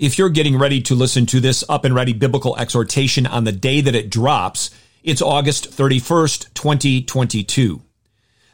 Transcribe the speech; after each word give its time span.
If 0.00 0.16
you're 0.16 0.30
getting 0.30 0.56
ready 0.56 0.80
to 0.80 0.94
listen 0.94 1.26
to 1.26 1.40
this 1.40 1.62
up 1.68 1.84
and 1.84 1.94
ready 1.94 2.14
biblical 2.14 2.56
exhortation 2.56 3.26
on 3.26 3.44
the 3.44 3.52
day 3.52 3.82
that 3.82 3.94
it 3.94 4.08
drops, 4.08 4.70
it's 5.02 5.20
August 5.20 5.72
31st, 5.72 6.54
2022. 6.54 7.82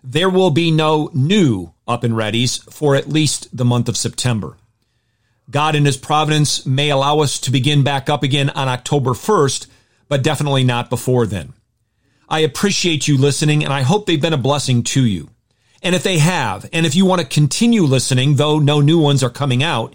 There 0.02 0.28
will 0.28 0.50
be 0.50 0.72
no 0.72 1.08
new 1.14 1.72
up 1.86 2.02
and 2.02 2.14
readies 2.14 2.60
for 2.72 2.96
at 2.96 3.08
least 3.08 3.56
the 3.56 3.64
month 3.64 3.88
of 3.88 3.96
September. 3.96 4.56
God 5.48 5.76
in 5.76 5.84
his 5.84 5.96
providence 5.96 6.66
may 6.66 6.90
allow 6.90 7.20
us 7.20 7.38
to 7.38 7.52
begin 7.52 7.84
back 7.84 8.10
up 8.10 8.24
again 8.24 8.50
on 8.50 8.66
October 8.66 9.10
1st, 9.10 9.68
but 10.08 10.24
definitely 10.24 10.64
not 10.64 10.90
before 10.90 11.26
then. 11.26 11.52
I 12.28 12.40
appreciate 12.40 13.06
you 13.06 13.16
listening 13.16 13.62
and 13.62 13.72
I 13.72 13.82
hope 13.82 14.06
they've 14.06 14.20
been 14.20 14.32
a 14.32 14.36
blessing 14.36 14.82
to 14.82 15.06
you. 15.06 15.30
And 15.80 15.94
if 15.94 16.02
they 16.02 16.18
have, 16.18 16.68
and 16.72 16.84
if 16.84 16.96
you 16.96 17.06
want 17.06 17.20
to 17.20 17.28
continue 17.28 17.82
listening, 17.82 18.34
though 18.34 18.58
no 18.58 18.80
new 18.80 18.98
ones 18.98 19.22
are 19.22 19.30
coming 19.30 19.62
out, 19.62 19.94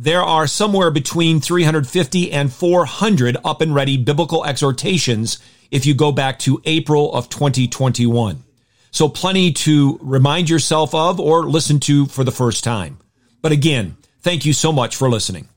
there 0.00 0.22
are 0.22 0.46
somewhere 0.46 0.92
between 0.92 1.40
350 1.40 2.30
and 2.30 2.52
400 2.52 3.36
up 3.44 3.60
and 3.60 3.74
ready 3.74 3.96
biblical 3.96 4.44
exhortations 4.44 5.40
if 5.72 5.86
you 5.86 5.92
go 5.92 6.12
back 6.12 6.38
to 6.38 6.62
April 6.64 7.12
of 7.12 7.28
2021. 7.28 8.44
So 8.92 9.08
plenty 9.08 9.52
to 9.52 9.98
remind 10.00 10.48
yourself 10.48 10.94
of 10.94 11.18
or 11.18 11.48
listen 11.48 11.80
to 11.80 12.06
for 12.06 12.22
the 12.22 12.30
first 12.30 12.62
time. 12.62 12.98
But 13.42 13.50
again, 13.50 13.96
thank 14.20 14.46
you 14.46 14.52
so 14.52 14.70
much 14.70 14.94
for 14.94 15.10
listening. 15.10 15.48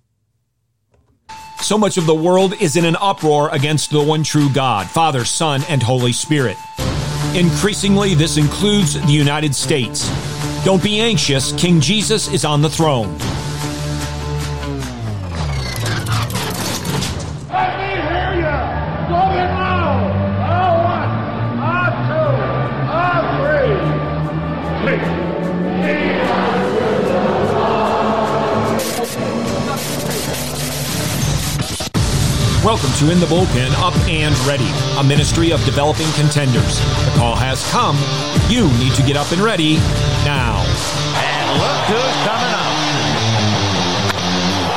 So 1.59 1.77
much 1.77 1.97
of 1.97 2.07
the 2.07 2.15
world 2.15 2.59
is 2.59 2.75
in 2.75 2.85
an 2.85 2.95
uproar 2.95 3.53
against 3.53 3.91
the 3.91 4.01
one 4.01 4.23
true 4.23 4.49
God, 4.51 4.89
Father, 4.89 5.23
Son, 5.23 5.61
and 5.69 5.83
Holy 5.83 6.13
Spirit. 6.13 6.57
Increasingly, 7.35 8.15
this 8.15 8.37
includes 8.37 8.99
the 8.99 9.13
United 9.13 9.53
States. 9.53 10.09
Don't 10.65 10.81
be 10.81 10.99
anxious, 10.99 11.51
King 11.53 11.79
Jesus 11.79 12.27
is 12.33 12.43
on 12.43 12.63
the 12.63 12.69
throne. 12.69 13.15
Welcome 24.91 25.07
to 32.99 33.07
In 33.09 33.21
the 33.21 33.25
Bullpen 33.27 33.71
Up 33.79 33.95
and 34.09 34.37
Ready, 34.39 34.67
a 34.97 35.03
ministry 35.03 35.53
of 35.53 35.63
developing 35.63 36.11
contenders. 36.11 36.81
The 37.05 37.11
call 37.15 37.37
has 37.37 37.65
come. 37.71 37.95
You 38.51 38.67
need 38.83 38.93
to 38.95 39.03
get 39.03 39.15
up 39.15 39.31
and 39.31 39.41
ready 39.41 39.77
now. 40.27 40.59
And 41.15 41.55
look 41.55 41.79
who's 41.87 42.17
coming 42.27 42.51
up. 42.51 42.75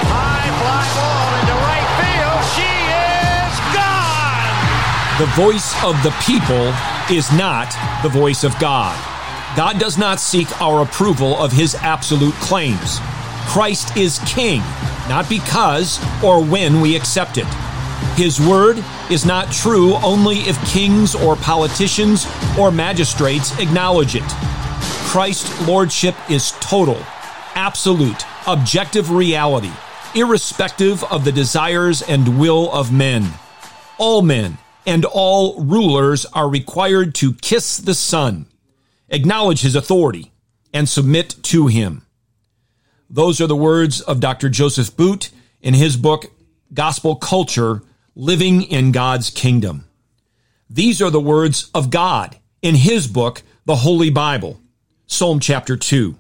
High 0.07 0.47
fly 0.63 0.87
ball 0.95 1.27
into 1.43 1.59
right 1.67 1.91
field. 1.99 2.39
She 2.55 2.71
is 2.95 3.51
gone. 3.75 4.55
The 5.19 5.27
voice 5.35 5.75
of 5.83 5.99
the 6.05 6.15
people 6.23 6.71
is 7.11 7.33
not 7.33 7.75
the 8.05 8.09
voice 8.09 8.45
of 8.45 8.57
God. 8.61 8.97
God 9.57 9.79
does 9.79 9.97
not 9.97 10.19
seek 10.19 10.61
our 10.61 10.83
approval 10.83 11.37
of 11.41 11.53
his 11.53 11.77
absolute 11.77 12.35
claims. 12.35 12.99
Christ 13.47 13.97
is 13.97 14.19
king, 14.27 14.61
not 15.09 15.29
because 15.29 16.01
or 16.25 16.43
when 16.43 16.81
we 16.81 16.97
accept 16.97 17.39
it. 17.39 17.47
His 18.17 18.41
word 18.41 18.83
is 19.11 19.25
not 19.25 19.53
true 19.53 19.95
only 19.97 20.39
if 20.41 20.59
kings 20.67 21.15
or 21.15 21.37
politicians 21.37 22.27
or 22.59 22.73
magistrates 22.73 23.57
acknowledge 23.61 24.17
it. 24.17 24.29
Christ's 25.07 25.69
lordship 25.69 26.17
is 26.29 26.53
total, 26.61 26.99
absolute, 27.55 28.25
objective 28.49 29.13
reality, 29.13 29.73
irrespective 30.17 31.05
of 31.05 31.25
the 31.25 31.33
desires 31.33 32.03
and 32.03 32.41
will 32.41 32.73
of 32.73 32.93
men. 32.93 33.33
All 33.99 34.23
men 34.23 34.59
and 34.87 35.05
all 35.05 35.63
rulers 35.63 36.27
are 36.27 36.49
required 36.49 37.15
to 37.17 37.35
kiss 37.35 37.77
the 37.79 37.95
Son, 37.95 38.47
acknowledge 39.09 39.63
his 39.63 39.75
authority, 39.75 40.33
and 40.73 40.89
submit 40.89 41.37
to 41.43 41.69
him. 41.69 42.03
Those 43.09 43.41
are 43.41 43.47
the 43.47 43.57
words 43.57 44.01
of 44.01 44.21
Dr. 44.21 44.49
Joseph 44.49 44.97
Boot 44.97 45.31
in 45.61 45.75
his 45.75 45.97
book, 45.97 46.27
Gospel 46.73 47.17
Culture 47.17 47.83
living 48.15 48.63
in 48.63 48.93
God's 48.93 49.31
kingdom. 49.31 49.87
These 50.69 51.01
are 51.01 51.11
the 51.11 51.21
words 51.21 51.71
of 51.75 51.91
God 51.91 52.37
in 52.63 52.75
his 52.75 53.07
book, 53.07 53.43
the 53.65 53.77
Holy 53.77 54.11
Bible, 54.11 54.61
Psalm 55.07 55.39
chapter 55.39 55.77
2. 55.77 56.17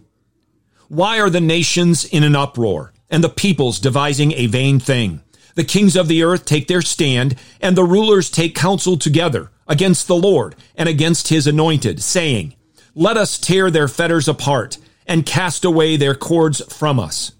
Why 0.88 1.20
are 1.20 1.30
the 1.30 1.40
nations 1.40 2.04
in 2.04 2.22
an 2.22 2.36
uproar 2.36 2.92
and 3.10 3.24
the 3.24 3.28
peoples 3.28 3.78
devising 3.78 4.32
a 4.32 4.46
vain 4.46 4.78
thing? 4.78 5.22
The 5.54 5.64
kings 5.64 5.96
of 5.96 6.08
the 6.08 6.22
earth 6.22 6.44
take 6.44 6.68
their 6.68 6.82
stand 6.82 7.36
and 7.60 7.76
the 7.76 7.84
rulers 7.84 8.30
take 8.30 8.54
counsel 8.54 8.96
together 8.96 9.50
against 9.66 10.06
the 10.06 10.16
Lord 10.16 10.54
and 10.76 10.88
against 10.88 11.28
his 11.28 11.46
anointed, 11.46 12.02
saying, 12.02 12.54
Let 12.94 13.16
us 13.16 13.38
tear 13.38 13.70
their 13.70 13.88
fetters 13.88 14.28
apart 14.28 14.78
and 15.06 15.26
cast 15.26 15.64
away 15.64 15.96
their 15.96 16.14
cords 16.14 16.62
from 16.72 17.00
us. 17.00 17.32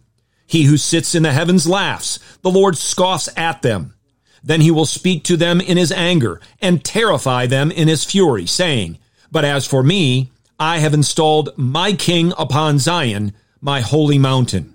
He 0.46 0.64
who 0.64 0.76
sits 0.76 1.14
in 1.14 1.22
the 1.22 1.32
heavens 1.32 1.66
laughs. 1.66 2.18
The 2.42 2.50
Lord 2.50 2.76
scoffs 2.76 3.28
at 3.36 3.62
them. 3.62 3.94
Then 4.42 4.60
he 4.60 4.70
will 4.70 4.86
speak 4.86 5.24
to 5.24 5.36
them 5.36 5.60
in 5.60 5.76
his 5.76 5.90
anger 5.90 6.40
and 6.60 6.84
terrify 6.84 7.46
them 7.46 7.70
in 7.70 7.88
his 7.88 8.04
fury, 8.04 8.46
saying, 8.46 8.98
But 9.30 9.44
as 9.44 9.66
for 9.66 9.82
me, 9.82 10.30
I 10.58 10.78
have 10.78 10.92
installed 10.92 11.56
my 11.56 11.94
king 11.94 12.32
upon 12.36 12.78
Zion, 12.78 13.32
my 13.60 13.80
holy 13.80 14.18
mountain. 14.18 14.74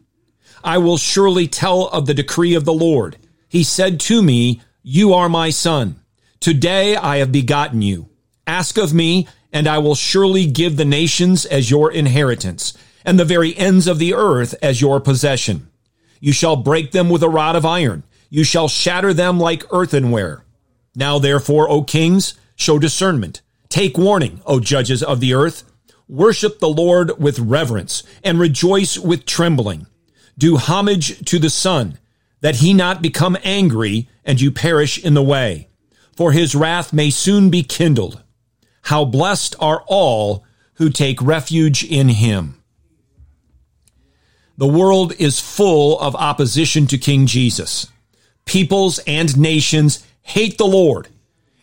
I 0.63 0.79
will 0.79 0.97
surely 0.97 1.47
tell 1.47 1.87
of 1.87 2.05
the 2.05 2.13
decree 2.13 2.55
of 2.55 2.65
the 2.65 2.73
Lord. 2.73 3.17
He 3.47 3.63
said 3.63 3.99
to 4.01 4.21
me, 4.21 4.61
You 4.81 5.13
are 5.13 5.29
my 5.29 5.51
son. 5.51 6.01
Today 6.39 6.95
I 6.95 7.17
have 7.17 7.31
begotten 7.31 7.81
you. 7.81 8.09
Ask 8.47 8.77
of 8.77 8.93
me, 8.93 9.27
and 9.51 9.67
I 9.67 9.77
will 9.77 9.95
surely 9.95 10.45
give 10.45 10.77
the 10.77 10.85
nations 10.85 11.45
as 11.45 11.71
your 11.71 11.91
inheritance, 11.91 12.73
and 13.05 13.19
the 13.19 13.25
very 13.25 13.55
ends 13.57 13.87
of 13.87 13.99
the 13.99 14.13
earth 14.13 14.55
as 14.61 14.81
your 14.81 14.99
possession. 14.99 15.69
You 16.19 16.33
shall 16.33 16.55
break 16.55 16.91
them 16.91 17.09
with 17.09 17.23
a 17.23 17.29
rod 17.29 17.55
of 17.55 17.65
iron 17.65 18.03
you 18.29 18.43
shall 18.43 18.67
shatter 18.67 19.13
them 19.13 19.39
like 19.39 19.65
earthenware. 19.71 20.45
Now 20.95 21.19
therefore, 21.19 21.69
O 21.69 21.83
kings, 21.83 22.35
show 22.55 22.79
discernment. 22.79 23.41
Take 23.69 23.97
warning, 23.97 24.41
O 24.45 24.59
judges 24.59 25.03
of 25.03 25.19
the 25.19 25.33
earth. 25.33 25.63
Worship 26.07 26.59
the 26.59 26.69
Lord 26.69 27.19
with 27.19 27.39
reverence 27.39 28.03
and 28.23 28.39
rejoice 28.39 28.97
with 28.97 29.25
trembling. 29.25 29.87
Do 30.37 30.57
homage 30.57 31.25
to 31.25 31.37
the 31.37 31.49
Son, 31.49 31.99
that 32.41 32.57
he 32.57 32.73
not 32.73 33.01
become 33.01 33.37
angry 33.43 34.07
and 34.23 34.39
you 34.39 34.51
perish 34.51 35.03
in 35.03 35.13
the 35.13 35.23
way. 35.23 35.67
For 36.15 36.31
his 36.31 36.55
wrath 36.55 36.93
may 36.93 37.09
soon 37.09 37.49
be 37.49 37.63
kindled. 37.63 38.23
How 38.83 39.05
blessed 39.05 39.55
are 39.59 39.83
all 39.87 40.45
who 40.75 40.89
take 40.89 41.21
refuge 41.21 41.83
in 41.83 42.09
him. 42.09 42.61
The 44.57 44.67
world 44.67 45.13
is 45.19 45.39
full 45.39 45.99
of 45.99 46.15
opposition 46.15 46.87
to 46.87 46.97
King 46.97 47.25
Jesus 47.25 47.87
peoples, 48.49 48.99
and 49.05 49.37
nations 49.37 50.03
hate 50.23 50.57
the 50.57 50.65
Lord, 50.65 51.07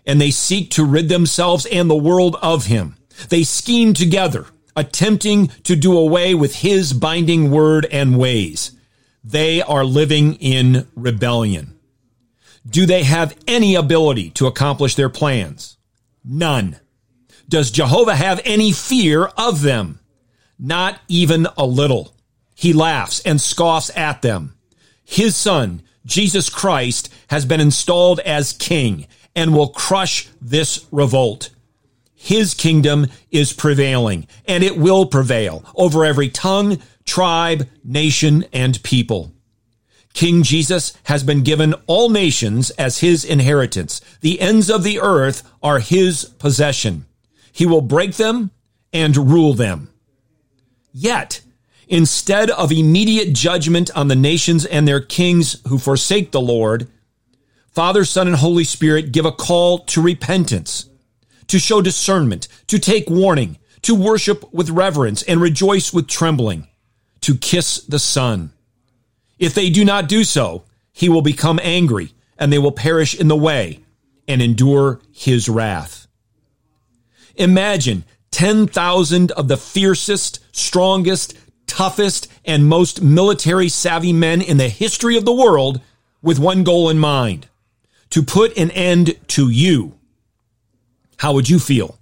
and 0.06 0.20
they 0.20 0.30
seek 0.30 0.70
to 0.70 0.84
rid 0.84 1.08
themselves 1.08 1.66
and 1.66 1.90
the 1.90 1.96
world 1.96 2.36
of 2.40 2.66
him. 2.66 2.96
They 3.28 3.42
scheme 3.42 3.92
together, 3.92 4.46
attempting 4.76 5.48
to 5.64 5.74
do 5.74 5.98
away 5.98 6.32
with 6.32 6.54
his 6.56 6.92
binding 6.92 7.50
word 7.50 7.86
and 7.90 8.16
ways. 8.16 8.70
They 9.24 9.60
are 9.62 9.84
living 9.84 10.34
in 10.34 10.86
rebellion. 10.94 11.76
Do 12.64 12.86
they 12.86 13.02
have 13.02 13.36
any 13.48 13.74
ability 13.74 14.30
to 14.30 14.46
accomplish 14.46 14.94
their 14.94 15.08
plans? 15.08 15.78
None. 16.24 16.78
Does 17.48 17.70
Jehovah 17.70 18.16
have 18.16 18.40
any 18.44 18.72
fear 18.72 19.24
of 19.24 19.62
them? 19.62 20.00
Not 20.58 21.00
even 21.08 21.46
a 21.56 21.66
little. 21.66 22.14
He 22.54 22.72
laughs 22.72 23.20
and 23.20 23.40
scoffs 23.40 23.90
at 23.96 24.22
them. 24.22 24.56
His 25.04 25.36
son 25.36 25.82
Jesus 26.06 26.48
Christ 26.48 27.12
has 27.28 27.44
been 27.44 27.60
installed 27.60 28.20
as 28.20 28.52
king 28.52 29.06
and 29.34 29.52
will 29.52 29.68
crush 29.68 30.28
this 30.40 30.86
revolt. 30.90 31.50
His 32.14 32.54
kingdom 32.54 33.08
is 33.30 33.52
prevailing 33.52 34.26
and 34.46 34.64
it 34.64 34.78
will 34.78 35.06
prevail 35.06 35.64
over 35.74 36.04
every 36.04 36.28
tongue, 36.28 36.80
tribe, 37.04 37.68
nation, 37.84 38.44
and 38.52 38.82
people. 38.82 39.32
King 40.14 40.42
Jesus 40.42 40.96
has 41.04 41.22
been 41.22 41.42
given 41.42 41.74
all 41.86 42.08
nations 42.08 42.70
as 42.70 43.00
his 43.00 43.24
inheritance. 43.24 44.00
The 44.22 44.40
ends 44.40 44.70
of 44.70 44.82
the 44.82 44.98
earth 44.98 45.42
are 45.62 45.78
his 45.78 46.24
possession. 46.24 47.04
He 47.56 47.66
will 47.66 47.80
break 47.80 48.14
them 48.14 48.50
and 48.92 49.16
rule 49.16 49.54
them. 49.54 49.88
Yet, 50.92 51.40
Instead 51.88 52.50
of 52.50 52.72
immediate 52.72 53.32
judgment 53.32 53.90
on 53.94 54.08
the 54.08 54.16
nations 54.16 54.64
and 54.64 54.86
their 54.86 55.00
kings 55.00 55.60
who 55.68 55.78
forsake 55.78 56.32
the 56.32 56.40
Lord, 56.40 56.88
Father, 57.70 58.04
Son, 58.04 58.26
and 58.26 58.36
Holy 58.36 58.64
Spirit 58.64 59.12
give 59.12 59.24
a 59.24 59.32
call 59.32 59.78
to 59.80 60.02
repentance, 60.02 60.88
to 61.46 61.58
show 61.60 61.80
discernment, 61.80 62.48
to 62.66 62.78
take 62.78 63.08
warning, 63.08 63.58
to 63.82 63.94
worship 63.94 64.52
with 64.52 64.70
reverence 64.70 65.22
and 65.24 65.40
rejoice 65.40 65.92
with 65.92 66.08
trembling, 66.08 66.66
to 67.20 67.36
kiss 67.36 67.80
the 67.82 68.00
Son. 68.00 68.50
If 69.38 69.54
they 69.54 69.70
do 69.70 69.84
not 69.84 70.08
do 70.08 70.24
so, 70.24 70.64
he 70.92 71.08
will 71.08 71.22
become 71.22 71.60
angry 71.62 72.14
and 72.36 72.52
they 72.52 72.58
will 72.58 72.72
perish 72.72 73.14
in 73.14 73.28
the 73.28 73.36
way 73.36 73.80
and 74.26 74.42
endure 74.42 75.00
his 75.12 75.48
wrath. 75.48 76.05
Imagine 77.36 78.04
10,000 78.30 79.30
of 79.32 79.48
the 79.48 79.56
fiercest, 79.56 80.40
strongest, 80.54 81.36
toughest, 81.66 82.28
and 82.44 82.66
most 82.66 83.02
military 83.02 83.68
savvy 83.68 84.12
men 84.12 84.40
in 84.40 84.56
the 84.56 84.68
history 84.68 85.16
of 85.16 85.24
the 85.24 85.32
world 85.32 85.80
with 86.22 86.38
one 86.38 86.64
goal 86.64 86.90
in 86.90 86.98
mind 86.98 87.48
to 88.10 88.22
put 88.22 88.56
an 88.56 88.70
end 88.72 89.16
to 89.28 89.50
you. 89.50 89.94
How 91.18 91.32
would 91.32 91.48
you 91.48 91.58
feel? 91.58 91.98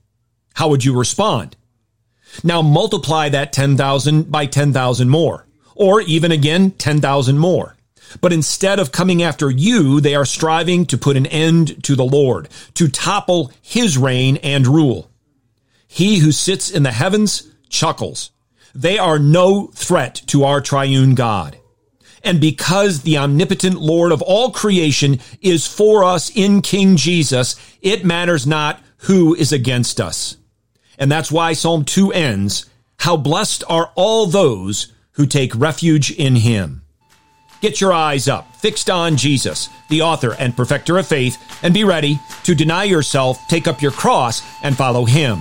How 0.55 0.69
would 0.69 0.85
you 0.85 0.97
respond? 0.97 1.57
Now 2.43 2.63
multiply 2.63 3.29
that 3.29 3.53
10,000 3.53 4.31
by 4.31 4.47
10,000 4.47 5.09
more, 5.09 5.47
or 5.75 6.01
even 6.01 6.33
again 6.33 6.73
10,000 6.73 7.39
more. 7.39 7.77
But 8.21 8.33
instead 8.33 8.79
of 8.79 8.93
coming 8.93 9.23
after 9.23 9.51
you, 9.51 10.01
they 10.01 10.15
are 10.15 10.25
striving 10.25 10.87
to 10.87 10.99
put 10.99 11.17
an 11.17 11.27
end 11.27 11.83
to 11.85 11.97
the 11.97 12.05
Lord, 12.05 12.49
to 12.75 12.89
topple 12.89 13.53
his 13.61 13.99
reign 13.99 14.37
and 14.39 14.67
rule. 14.67 15.11
He 15.95 16.19
who 16.19 16.33
sits 16.33 16.71
in 16.71 16.83
the 16.83 16.91
heavens 16.91 17.49
chuckles. 17.69 18.33
They 18.75 18.99
are 18.99 19.17
no 19.17 19.69
threat 19.69 20.21
to 20.27 20.43
our 20.43 20.61
triune 20.61 21.15
God. 21.15 21.57
And 22.25 22.41
because 22.41 23.03
the 23.03 23.17
omnipotent 23.17 23.81
Lord 23.81 24.11
of 24.11 24.21
all 24.21 24.51
creation 24.51 25.21
is 25.41 25.69
for 25.69 26.03
us 26.03 26.35
in 26.35 26.63
King 26.63 26.97
Jesus, 26.97 27.55
it 27.81 28.05
matters 28.05 28.45
not 28.45 28.83
who 29.07 29.37
is 29.37 29.53
against 29.53 30.01
us. 30.01 30.37
And 30.99 31.13
that's 31.13 31.31
why 31.31 31.53
Psalm 31.53 31.85
2 31.85 32.13
ends, 32.13 32.67
How 32.99 33.17
blessed 33.17 33.63
are 33.69 33.93
all 33.95 34.27
those 34.27 34.93
who 35.13 35.27
take 35.27 35.55
refuge 35.55 36.11
in 36.11 36.35
him. 36.35 36.83
Get 37.61 37.81
your 37.81 37.93
eyes 37.93 38.27
up, 38.27 38.57
fixed 38.57 38.91
on 38.91 39.17
Jesus, 39.17 39.69
the 39.91 40.03
author 40.03 40.35
and 40.41 40.57
perfecter 40.57 40.99
of 40.99 41.07
faith, 41.07 41.39
and 41.63 41.73
be 41.73 41.85
ready 41.85 42.19
to 42.43 42.57
deny 42.57 42.83
yourself, 42.83 43.39
take 43.47 43.69
up 43.69 43.81
your 43.81 43.93
cross, 43.93 44.43
and 44.65 44.77
follow 44.77 45.05
him. 45.05 45.39